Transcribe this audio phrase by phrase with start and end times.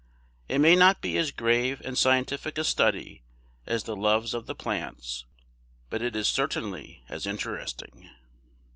[0.49, 3.21] It may not be as grave and scientific a study
[3.67, 5.25] as the loves of the plants,
[5.91, 8.09] but it is certainly as interesting.